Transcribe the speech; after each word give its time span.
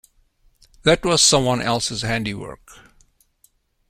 That 0.81 1.05
was 1.05 1.21
someone 1.21 1.61
else's 1.61 2.01
handy 2.01 2.33
work. 2.33 2.71